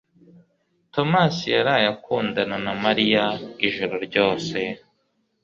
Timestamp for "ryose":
4.07-4.57